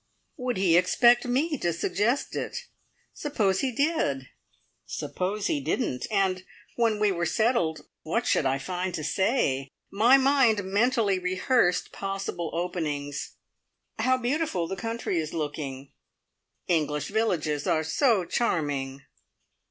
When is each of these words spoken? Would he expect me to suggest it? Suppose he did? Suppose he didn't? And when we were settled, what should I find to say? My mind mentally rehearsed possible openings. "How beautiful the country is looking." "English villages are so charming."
Would 0.37 0.57
he 0.57 0.77
expect 0.77 1.25
me 1.27 1.59
to 1.59 1.71
suggest 1.71 2.35
it? 2.35 2.63
Suppose 3.13 3.59
he 3.59 3.71
did? 3.71 4.29
Suppose 4.83 5.45
he 5.45 5.61
didn't? 5.61 6.07
And 6.09 6.43
when 6.75 6.97
we 6.99 7.11
were 7.11 7.27
settled, 7.27 7.81
what 8.01 8.25
should 8.25 8.47
I 8.47 8.57
find 8.57 8.95
to 8.95 9.03
say? 9.03 9.69
My 9.91 10.17
mind 10.17 10.63
mentally 10.63 11.19
rehearsed 11.19 11.91
possible 11.91 12.49
openings. 12.55 13.35
"How 13.99 14.17
beautiful 14.17 14.67
the 14.67 14.75
country 14.75 15.19
is 15.19 15.35
looking." 15.35 15.91
"English 16.67 17.09
villages 17.09 17.67
are 17.67 17.83
so 17.83 18.25
charming." 18.25 19.03